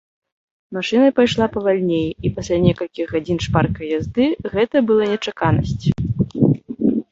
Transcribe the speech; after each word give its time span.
Машына 0.77 1.09
пайшла 1.19 1.47
павальней, 1.55 2.07
і 2.29 2.31
пасля 2.37 2.57
некалькіх 2.65 3.13
гадзін 3.17 3.37
шпаркай 3.49 3.93
язды 3.99 4.25
гэта 4.57 4.85
была 4.91 5.03
нечаканасць. 5.15 5.85